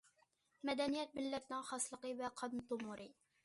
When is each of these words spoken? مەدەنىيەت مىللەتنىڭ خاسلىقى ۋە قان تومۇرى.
مەدەنىيەت 0.69 1.13
مىللەتنىڭ 1.19 1.63
خاسلىقى 1.69 2.17
ۋە 2.25 2.35
قان 2.41 2.69
تومۇرى. 2.73 3.11